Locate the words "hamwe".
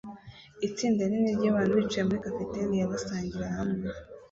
3.57-3.81